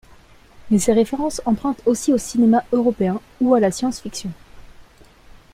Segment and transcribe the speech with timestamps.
[0.71, 4.31] Mais ses références empruntent aussi au cinéma européen ou à la science-fiction.